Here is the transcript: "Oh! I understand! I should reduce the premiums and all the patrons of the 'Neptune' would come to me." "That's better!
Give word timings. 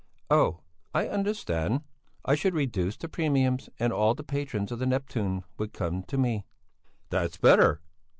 "Oh! 0.31 0.61
I 0.95 1.07
understand! 1.07 1.83
I 2.25 2.33
should 2.33 2.55
reduce 2.55 2.97
the 2.97 3.07
premiums 3.07 3.69
and 3.77 3.93
all 3.93 4.15
the 4.15 4.23
patrons 4.23 4.71
of 4.71 4.79
the 4.79 4.87
'Neptune' 4.87 5.43
would 5.59 5.73
come 5.73 6.01
to 6.05 6.17
me." 6.17 6.47
"That's 7.11 7.37
better! 7.37 7.81